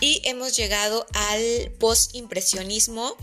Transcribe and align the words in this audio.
Y 0.00 0.22
hemos 0.24 0.56
llegado 0.56 1.06
al 1.12 1.72
postimpresionismo 1.78 3.16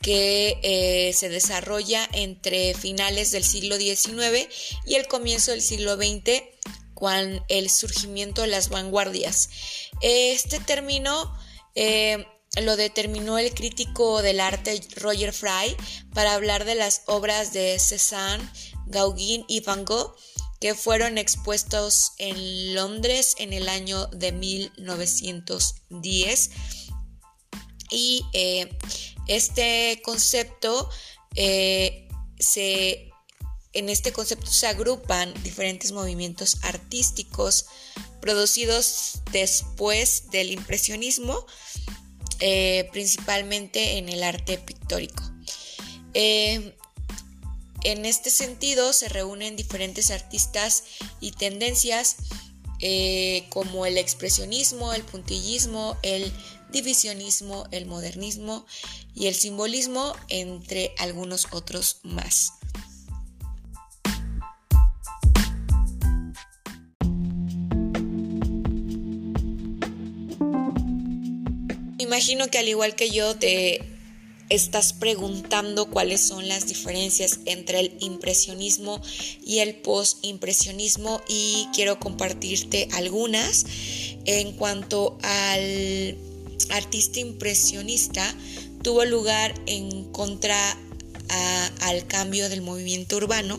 que 0.00 0.58
eh, 0.62 1.12
se 1.12 1.28
desarrolla 1.28 2.08
entre 2.12 2.74
finales 2.74 3.32
del 3.32 3.44
siglo 3.44 3.76
XIX 3.76 4.48
y 4.86 4.94
el 4.94 5.06
comienzo 5.08 5.50
del 5.50 5.60
siglo 5.60 5.96
XX 5.96 6.42
con 6.94 7.44
el 7.48 7.70
surgimiento 7.70 8.42
de 8.42 8.48
las 8.48 8.68
vanguardias. 8.68 9.50
Este 10.00 10.60
término 10.60 11.36
eh, 11.74 12.26
lo 12.62 12.76
determinó 12.76 13.38
el 13.38 13.54
crítico 13.54 14.22
del 14.22 14.40
arte 14.40 14.80
Roger 14.96 15.32
Fry 15.32 15.76
para 16.14 16.34
hablar 16.34 16.64
de 16.64 16.74
las 16.74 17.02
obras 17.06 17.52
de 17.52 17.78
Cézanne, 17.78 18.48
Gauguin 18.86 19.44
y 19.48 19.60
Van 19.60 19.84
Gogh 19.84 20.16
que 20.60 20.74
fueron 20.74 21.18
expuestos 21.18 22.12
en 22.18 22.74
Londres 22.74 23.34
en 23.38 23.52
el 23.52 23.68
año 23.68 24.06
de 24.08 24.32
1910 24.32 26.50
y 27.90 28.24
eh, 28.32 28.68
este 29.26 30.00
concepto 30.04 30.88
eh, 31.34 32.08
se 32.38 33.10
en 33.72 33.88
este 33.88 34.12
concepto 34.12 34.50
se 34.50 34.66
agrupan 34.66 35.32
diferentes 35.42 35.92
movimientos 35.92 36.58
artísticos 36.62 37.66
producidos 38.20 39.20
después 39.30 40.30
del 40.30 40.50
impresionismo, 40.50 41.46
eh, 42.40 42.88
principalmente 42.92 43.98
en 43.98 44.08
el 44.08 44.24
arte 44.24 44.58
pictórico. 44.58 45.22
En 47.84 48.04
este 48.04 48.30
sentido 48.30 48.92
se 48.92 49.08
reúnen 49.08 49.56
diferentes 49.56 50.10
artistas 50.10 50.84
y 51.20 51.32
tendencias 51.32 52.16
como 53.50 53.84
el 53.84 53.98
expresionismo, 53.98 54.92
el 54.94 55.02
puntillismo, 55.02 55.98
el 56.02 56.32
divisionismo, 56.72 57.66
el 57.72 57.86
modernismo 57.86 58.64
y 59.14 59.26
el 59.26 59.34
simbolismo, 59.34 60.14
entre 60.28 60.94
algunos 60.98 61.48
otros 61.52 61.98
más. 62.02 62.52
Imagino 71.98 72.48
que 72.48 72.58
al 72.58 72.68
igual 72.68 72.96
que 72.96 73.10
yo 73.10 73.36
te 73.36 73.99
estás 74.50 74.92
preguntando 74.92 75.88
cuáles 75.88 76.20
son 76.20 76.48
las 76.48 76.66
diferencias 76.66 77.40
entre 77.46 77.80
el 77.80 77.96
impresionismo 78.00 79.00
y 79.44 79.60
el 79.60 79.76
postimpresionismo 79.76 81.22
y 81.28 81.68
quiero 81.72 81.98
compartirte 81.98 82.88
algunas 82.92 83.64
en 84.26 84.52
cuanto 84.52 85.16
al 85.22 86.18
artista 86.70 87.20
impresionista 87.20 88.34
tuvo 88.82 89.04
lugar 89.04 89.54
en 89.66 90.04
contra 90.12 90.76
al 91.82 92.06
cambio 92.08 92.48
del 92.48 92.60
movimiento 92.60 93.16
urbano 93.16 93.58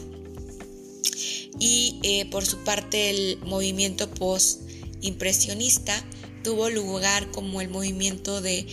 y 1.58 2.00
eh, 2.04 2.26
por 2.26 2.46
su 2.46 2.58
parte 2.60 3.10
el 3.10 3.38
movimiento 3.46 4.10
post-impresionista 4.10 6.04
tuvo 6.44 6.70
lugar 6.70 7.30
como 7.32 7.62
el 7.62 7.70
movimiento 7.70 8.42
de 8.42 8.66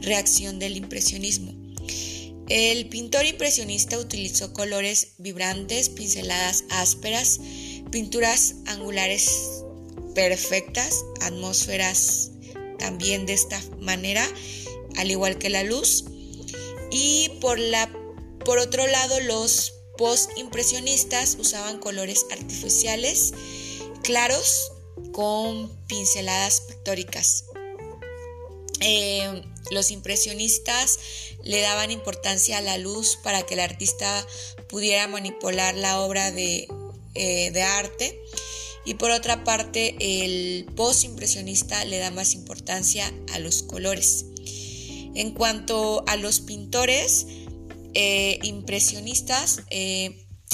reacción 0.00 0.58
del 0.58 0.76
impresionismo. 0.76 1.55
El 2.48 2.88
pintor 2.88 3.26
impresionista 3.26 3.98
utilizó 3.98 4.52
colores 4.52 5.14
vibrantes, 5.18 5.88
pinceladas 5.88 6.64
ásperas, 6.70 7.40
pinturas 7.90 8.54
angulares 8.66 9.64
perfectas, 10.14 11.04
atmósferas 11.20 12.30
también 12.78 13.26
de 13.26 13.32
esta 13.32 13.60
manera, 13.80 14.24
al 14.96 15.10
igual 15.10 15.38
que 15.38 15.50
la 15.50 15.64
luz. 15.64 16.04
Y 16.92 17.30
por, 17.40 17.58
la, 17.58 17.90
por 18.44 18.58
otro 18.58 18.86
lado, 18.86 19.18
los 19.20 19.74
post-impresionistas 19.98 21.36
usaban 21.40 21.78
colores 21.78 22.26
artificiales 22.30 23.34
claros 24.02 24.70
con 25.12 25.74
pinceladas 25.88 26.60
pictóricas. 26.60 27.44
Eh, 28.80 29.42
los 29.70 29.90
impresionistas 29.90 30.98
le 31.42 31.60
daban 31.60 31.90
importancia 31.90 32.58
a 32.58 32.60
la 32.60 32.78
luz 32.78 33.18
para 33.22 33.42
que 33.44 33.54
el 33.54 33.60
artista 33.60 34.26
pudiera 34.68 35.08
manipular 35.08 35.74
la 35.74 36.00
obra 36.00 36.30
de, 36.30 36.68
eh, 37.14 37.62
arte 37.62 38.20
y 38.84 38.94
por 38.94 39.10
otra 39.10 39.42
parte, 39.42 39.96
el 39.98 40.66
post-impresionista 40.76 41.84
le 41.84 41.98
da 41.98 42.10
más 42.12 42.34
importancia 42.34 43.12
a 43.32 43.40
los 43.40 43.62
colores. 43.64 44.26
En 45.14 45.32
cuanto 45.32 46.04
a 46.06 46.16
los 46.16 46.40
pintores 46.40 47.26
eh, 47.94 48.38
impresionistas, 48.42 49.62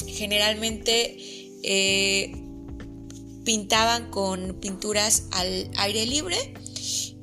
generalmente 0.07 1.17
pintaban 3.45 4.09
con 4.09 4.59
pinturas 4.59 5.23
al 5.31 5.69
aire 5.75 6.07
libre 6.07 6.53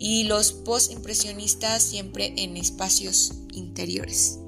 y 0.01 0.25
los 0.25 0.53
post-impresionistas 0.53 1.83
siempre 1.83 2.33
en 2.39 2.57
espacios 2.57 3.35
interiores. 3.53 4.39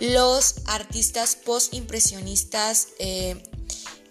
Los 0.00 0.56
artistas 0.64 1.36
post-impresionistas 1.36 2.88
eh, 2.98 3.42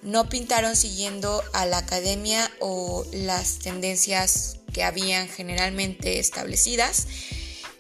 no 0.04 0.30
pintaron 0.30 0.76
siguiendo 0.76 1.42
a 1.54 1.66
la 1.66 1.80
academia 1.80 2.52
o 2.60 3.06
las 3.12 3.58
tendencias 3.58 4.60
que 4.72 4.84
habían 4.84 5.28
generalmente 5.30 6.20
establecidas 6.20 7.08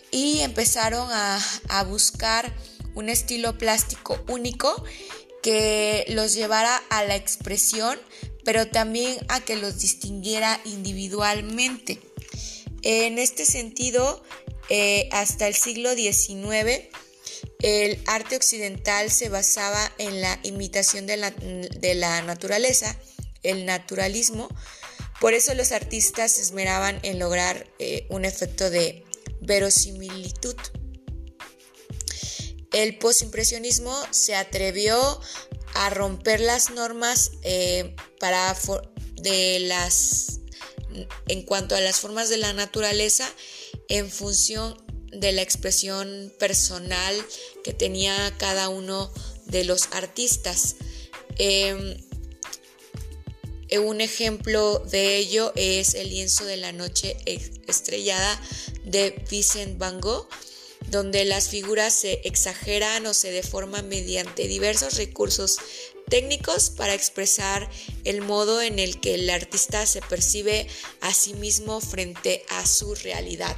y 0.10 0.40
empezaron 0.40 1.08
a, 1.12 1.40
a 1.70 1.84
buscar 1.84 2.52
un 2.96 3.10
estilo 3.10 3.58
plástico 3.58 4.18
único 4.28 4.84
que 5.46 6.06
los 6.08 6.34
llevara 6.34 6.76
a 6.90 7.04
la 7.04 7.16
expresión, 7.16 8.00
pero 8.44 8.66
también 8.68 9.16
a 9.28 9.42
que 9.42 9.56
los 9.56 9.78
distinguiera 9.78 10.60
individualmente. 10.66 12.00
En 12.82 13.20
este 13.20 13.46
sentido, 13.46 14.24
eh, 14.70 15.08
hasta 15.12 15.48
el 15.48 15.54
siglo 15.54 15.94
XIX, 15.94 16.90
el 17.62 18.02
arte 18.08 18.38
occidental 18.38 19.12
se 19.12 19.30
basaba 19.30 19.92
en 20.00 20.20
la 20.20 20.40
imitación 20.42 21.06
de 21.06 21.18
la, 21.18 22.22
naturaleza, 22.24 23.00
el 23.44 23.68
naturalismo. 23.68 24.50
Por 25.22 25.36
eso 25.36 25.54
los 25.54 25.72
artistas 25.72 26.32
se 26.32 26.42
esmeraban 26.42 27.00
en 27.04 27.20
lograr 27.20 27.68
eh, 27.78 28.08
un 28.10 28.26
efecto 28.26 28.72
de 28.72 29.04
verosimilitud. 29.42 30.56
El 32.76 32.98
postimpresionismo 32.98 33.98
se 34.12 34.36
atrevió 34.36 34.98
a 35.76 35.90
romper 35.92 36.42
las 36.42 36.72
normas 36.72 37.32
eh, 37.44 37.96
para 38.20 38.54
de 39.14 39.60
las 39.62 40.42
en 41.30 41.44
cuanto 41.44 41.74
a 41.74 41.80
las 41.80 42.02
formas 42.02 42.28
de 42.28 42.36
la 42.36 42.52
naturaleza 42.52 43.34
en 43.88 44.12
función 44.12 44.76
de 45.06 45.32
la 45.32 45.42
expresión 45.42 46.34
personal 46.38 47.16
que 47.64 47.72
tenía 47.72 48.36
cada 48.38 48.68
uno 48.68 49.10
de 49.46 49.64
los 49.64 49.88
artistas. 49.94 50.76
Em, 51.38 51.96
un 53.82 54.02
ejemplo 54.02 54.80
de 54.80 55.16
ello 55.16 55.54
es 55.56 55.94
el 55.94 56.10
lienzo 56.10 56.44
de 56.44 56.58
la 56.58 56.74
noche 56.74 57.16
estrellada 57.68 58.42
de 58.84 59.24
Vincent 59.30 59.78
Van 59.78 60.02
Gogh, 60.02 60.28
donde 60.90 61.26
las 61.26 61.50
figuras 61.50 61.94
se 61.94 62.22
exageran 62.24 63.06
o 63.06 63.14
se 63.14 63.32
deforman 63.32 63.90
mediante 63.90 64.48
diversos 64.48 64.98
recursos 64.98 65.58
técnicos 66.10 66.70
para 66.70 66.94
expresar 66.94 67.70
el 68.04 68.22
modo 68.22 68.62
en 68.62 68.80
el 68.80 69.00
que 69.00 69.16
el 69.16 69.30
artista 69.30 69.86
se 69.86 70.02
percibe 70.02 70.68
a 71.02 71.14
sí 71.14 71.34
mismo 71.34 71.82
frente 71.82 72.44
a 72.50 72.66
su 72.66 72.96
realidad. 72.96 73.58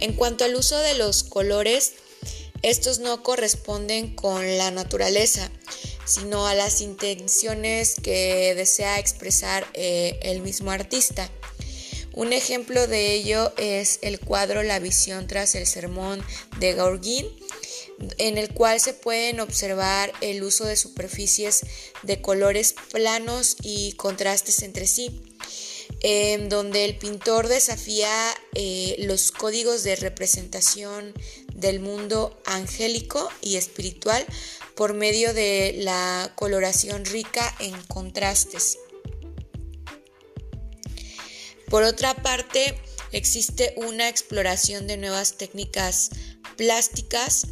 En 0.00 0.14
cuanto 0.14 0.44
al 0.44 0.56
uso 0.56 0.78
de 0.78 0.94
los 0.94 1.22
colores, 1.22 1.92
estos 2.62 2.98
no 2.98 3.22
corresponden 3.22 4.14
con 4.14 4.58
la 4.58 4.70
naturaleza, 4.70 5.50
sino 6.10 6.48
a 6.48 6.54
las 6.54 6.80
intenciones 6.80 7.94
que 8.02 8.54
desea 8.56 8.98
expresar 8.98 9.64
eh, 9.74 10.18
el 10.22 10.40
mismo 10.40 10.72
artista. 10.72 11.30
Un 12.12 12.32
ejemplo 12.32 12.88
de 12.88 13.14
ello 13.14 13.52
es 13.56 14.00
el 14.02 14.18
cuadro 14.18 14.64
La 14.64 14.80
visión 14.80 15.28
tras 15.28 15.54
el 15.54 15.66
sermón 15.68 16.20
de 16.58 16.74
Gauguin, 16.74 17.26
en 18.18 18.38
el 18.38 18.52
cual 18.52 18.80
se 18.80 18.92
pueden 18.92 19.38
observar 19.38 20.12
el 20.20 20.42
uso 20.42 20.64
de 20.64 20.76
superficies 20.76 21.64
de 22.02 22.20
colores 22.20 22.74
planos 22.90 23.56
y 23.62 23.92
contrastes 23.92 24.62
entre 24.62 24.88
sí. 24.88 25.29
En 26.00 26.48
donde 26.48 26.84
el 26.84 26.96
pintor 26.96 27.48
desafía 27.48 28.10
eh, 28.54 28.96
los 29.00 29.30
códigos 29.32 29.82
de 29.82 29.96
representación 29.96 31.12
del 31.54 31.80
mundo 31.80 32.40
angélico 32.46 33.28
y 33.42 33.56
espiritual 33.56 34.24
por 34.74 34.94
medio 34.94 35.34
de 35.34 35.74
la 35.78 36.32
coloración 36.36 37.04
rica 37.04 37.54
en 37.60 37.74
contrastes. 37.82 38.78
Por 41.68 41.82
otra 41.82 42.14
parte, 42.14 42.80
existe 43.12 43.74
una 43.76 44.08
exploración 44.08 44.86
de 44.86 44.96
nuevas 44.96 45.36
técnicas 45.36 46.10
plásticas, 46.56 47.46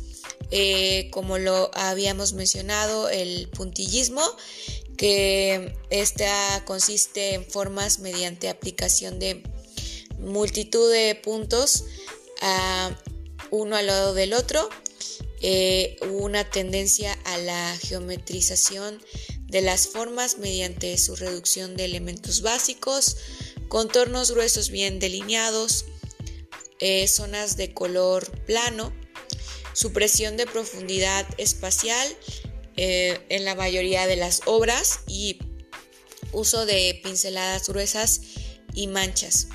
eh, 0.51 1.09
como 1.13 1.39
lo 1.39 1.71
habíamos 1.75 2.33
mencionado, 2.33 3.09
el 3.11 3.49
puntillismo, 3.49 4.23
que 4.99 5.75
esta 5.89 6.63
consiste 6.67 7.35
en 7.35 7.49
formas 7.49 8.01
mediante 8.01 8.51
aplicación 8.51 9.19
de 9.19 9.43
multitud 10.19 10.93
de 10.93 11.15
puntos 11.15 11.85
uno 13.51 13.77
al 13.77 13.87
lado 13.87 14.13
del 14.13 14.35
otro, 14.35 14.69
eh, 15.41 15.97
una 16.11 16.51
tendencia 16.51 17.17
a 17.25 17.39
la 17.39 17.77
geometrización 17.81 19.01
de 19.47 19.63
las 19.63 19.89
formas 19.89 20.39
mediante 20.39 20.99
su 20.99 21.17
reducción 21.17 21.77
de 21.77 21.87
elementos 21.87 22.43
básicos, 22.43 23.17
contornos 23.69 24.33
gruesos 24.33 24.71
bien 24.71 24.99
delineados, 24.99 25.87
eh, 26.81 27.09
zonas 27.09 27.57
de 27.57 27.73
color 27.73 28.31
plano, 28.43 28.93
supresión 29.73 30.37
de 30.37 30.47
profundidad 30.47 31.27
espacial 31.39 32.07
eh, 32.79 33.19
en 33.29 33.45
la 33.45 33.55
mayoría 33.55 34.07
de 34.07 34.17
las 34.17 34.41
obras 34.47 35.01
y 35.07 35.39
uso 36.33 36.65
de 36.65 37.01
pinceladas 37.03 37.69
gruesas 37.69 38.21
y 38.73 38.87
manchas. 38.87 39.49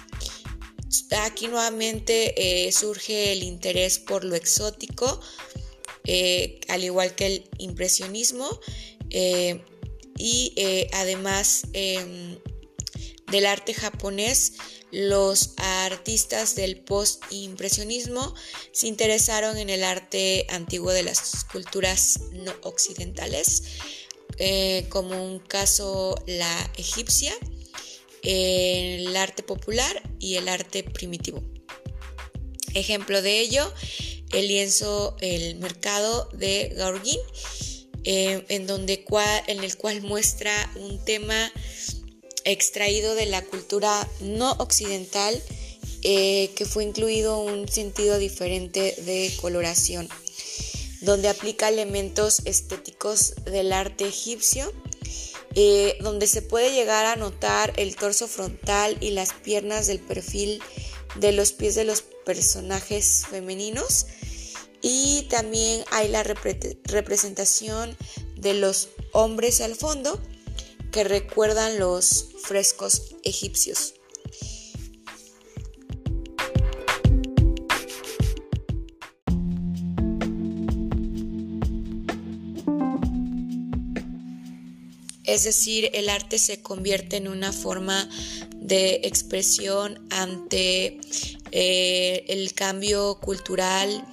Aquí 1.22 1.48
nuevamente 1.48 2.68
eh, 2.68 2.72
surge 2.72 3.32
el 3.32 3.44
interés 3.44 3.98
por 3.98 4.24
lo 4.24 4.36
exótico, 4.36 5.22
al 6.68 6.84
igual 6.84 7.16
que 7.16 7.26
el 7.28 7.50
impresionismo, 7.60 8.60
y 10.18 10.54
además 10.92 11.68
em, 11.74 12.38
del 13.34 13.48
arte 13.48 13.74
japonés, 13.74 14.54
los 14.92 15.56
artistas 15.58 16.54
del 16.54 16.80
post-impresionismo 16.82 18.36
se 18.72 18.86
interesaron 18.86 19.58
en 19.58 19.72
el 19.72 19.84
arte 19.84 20.46
antiguo 20.50 20.92
de 20.92 21.02
las 21.02 21.44
culturas 21.46 22.20
no 22.34 22.54
occidentales, 22.62 23.64
eh, 24.38 24.86
como 24.90 25.26
un 25.26 25.40
caso 25.40 26.14
la 26.28 26.72
egipcia, 26.78 27.34
el 28.22 29.16
arte 29.16 29.42
popular 29.42 30.04
y 30.20 30.36
el 30.36 30.48
arte 30.48 30.84
primitivo. 30.84 31.44
Ejemplo 32.76 33.24
de 33.24 33.40
ello, 33.40 33.74
el 34.32 34.48
lienzo 34.48 35.18
El 35.22 35.56
mercado 35.56 36.30
de 36.34 36.72
Gauguin, 36.76 37.20
eh, 38.04 38.46
en, 38.50 38.68
donde, 38.68 39.04
en 39.48 39.64
el 39.64 39.76
cual 39.76 40.04
muestra 40.04 40.72
un 40.76 41.04
tema 41.04 41.52
extraído 42.46 43.16
de 43.16 43.26
la 43.26 43.42
cultura 43.44 44.08
no 44.22 44.52
occidental 44.54 45.42
eh, 46.06 46.52
que 46.56 46.66
fue 46.66 46.84
incluido 46.84 47.40
un 47.40 47.70
sentido 47.70 48.18
diferente 48.18 48.94
de 49.06 49.34
coloración, 49.40 50.10
donde 51.00 51.30
aplica 51.30 51.70
elementos 51.70 52.42
estéticos 52.44 53.36
del 53.46 53.72
arte 53.72 54.06
egipcio, 54.06 54.74
eh, 55.56 55.96
donde 56.02 56.28
se 56.28 56.42
puede 56.42 56.74
llegar 56.74 57.06
a 57.06 57.16
notar 57.16 57.72
el 57.78 57.96
torso 57.96 58.28
frontal 58.28 58.98
y 59.00 59.12
las 59.12 59.32
piernas 59.32 59.88
del 59.88 60.00
perfil 60.00 60.62
de 61.16 61.32
los 61.32 61.54
pies 61.54 61.76
de 61.76 61.86
los 61.86 62.02
personajes 62.02 63.26
femeninos. 63.30 64.08
Y 64.82 65.28
también 65.30 65.86
hay 65.92 66.10
la 66.10 66.24
representación 66.24 67.96
de 68.36 68.56
los 68.56 68.90
hombres 69.14 69.62
al 69.62 69.76
fondo 69.76 70.20
que 70.92 71.06
recuerdan 71.06 71.80
los 71.80 72.33
frescos 72.44 73.16
egipcios. 73.24 73.96
Es 85.24 85.46
decir, 85.46 85.90
el 85.94 86.10
arte 86.10 86.38
se 86.38 86.62
convierte 86.62 87.18
en 87.18 87.28
una 87.28 87.52
forma 87.52 88.08
de 88.56 89.02
expresión 89.04 90.06
ante 90.12 91.00
eh, 91.52 92.26
el 92.28 92.54
cambio 92.54 93.20
cultural 93.20 94.06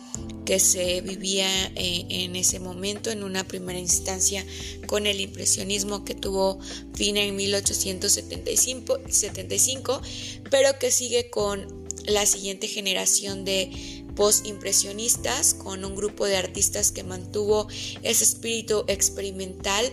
que 0.51 0.59
se 0.59 1.01
vivía 1.01 1.47
eh, 1.77 2.07
en 2.09 2.35
ese 2.35 2.59
momento 2.59 3.13
en 3.13 3.23
una 3.23 3.47
primera 3.47 3.79
instancia 3.79 4.45
con 4.87 5.07
el 5.07 5.21
impresionismo 5.21 6.05
que 6.05 6.17
tuvo 6.17 6.59
fin 6.93 7.17
en 7.19 7.37
1875, 7.37 10.03
pero 10.51 10.77
que 10.81 10.91
sigue 10.91 11.31
con 11.31 11.87
la 12.05 12.27
siguiente 12.27 12.67
generación 12.67 13.45
de 13.45 13.71
post-impresionistas, 14.17 15.55
con 15.55 15.85
un 15.85 15.95
grupo 15.95 16.27
de 16.27 16.37
artistas 16.37 16.91
que 16.91 17.05
mantuvo 17.05 17.69
ese 18.03 18.25
espíritu 18.25 18.83
experimental, 18.89 19.87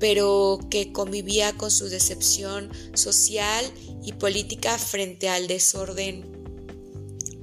pero 0.00 0.58
que 0.68 0.90
convivía 0.90 1.52
con 1.52 1.70
su 1.70 1.88
decepción 1.88 2.72
social 2.94 3.64
y 4.04 4.14
política 4.14 4.78
frente 4.78 5.28
al 5.28 5.46
desorden 5.46 6.24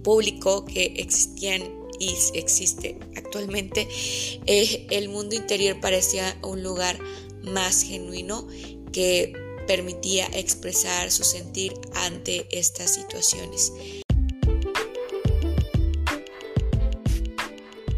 público 0.03 0.65
que 0.65 0.95
existía 0.97 1.55
en 1.55 1.82
existe 2.33 2.97
actualmente, 3.15 3.87
eh, 4.45 4.87
el 4.89 5.09
mundo 5.09 5.35
interior 5.35 5.79
parecía 5.79 6.37
un 6.41 6.63
lugar 6.63 6.99
más 7.43 7.83
genuino 7.83 8.47
que 8.91 9.33
permitía 9.67 10.25
expresar 10.33 11.11
su 11.11 11.23
sentir 11.23 11.73
ante 11.95 12.47
estas 12.51 12.93
situaciones. 12.93 13.71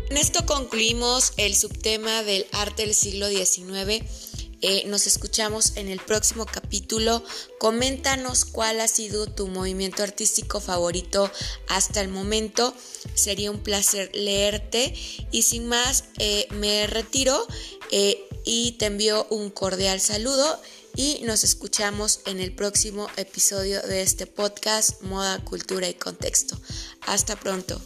Con 0.07 0.17
esto 0.17 0.45
concluimos 0.45 1.33
el 1.37 1.55
subtema 1.55 2.23
del 2.23 2.45
arte 2.51 2.83
del 2.83 2.93
siglo 2.93 3.27
XIX 3.27 4.03
eh, 4.67 4.83
nos 4.87 5.05
escuchamos 5.05 5.73
en 5.75 5.89
el 5.89 5.99
próximo 5.99 6.47
capítulo. 6.47 7.23
Coméntanos 7.59 8.45
cuál 8.45 8.79
ha 8.79 8.87
sido 8.87 9.27
tu 9.27 9.47
movimiento 9.47 10.01
artístico 10.01 10.59
favorito 10.59 11.29
hasta 11.67 12.01
el 12.01 12.07
momento. 12.07 12.73
Sería 13.15 13.51
un 13.51 13.63
placer 13.63 14.11
leerte. 14.13 14.93
Y 15.31 15.41
sin 15.43 15.67
más, 15.67 16.05
eh, 16.19 16.47
me 16.51 16.87
retiro 16.87 17.45
eh, 17.91 18.23
y 18.43 18.73
te 18.73 18.85
envío 18.85 19.25
un 19.29 19.49
cordial 19.49 19.99
saludo. 19.99 20.61
Y 20.95 21.21
nos 21.23 21.43
escuchamos 21.43 22.21
en 22.25 22.39
el 22.39 22.53
próximo 22.53 23.09
episodio 23.17 23.81
de 23.81 24.01
este 24.01 24.27
podcast 24.27 25.01
Moda, 25.01 25.43
Cultura 25.43 25.89
y 25.89 25.93
Contexto. 25.93 26.57
Hasta 27.01 27.35
pronto. 27.35 27.81